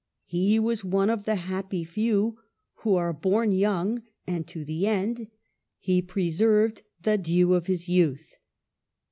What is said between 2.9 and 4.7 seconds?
are born young, and to